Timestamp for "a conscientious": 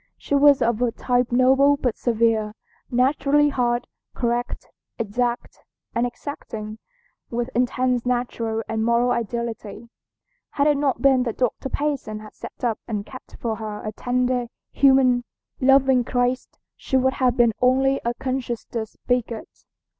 18.03-18.97